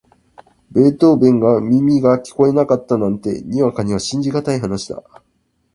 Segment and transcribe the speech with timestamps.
[0.71, 5.03] ベートーヴェンが耳が聞こえなかったなんて、にわかには信じがたい話だ。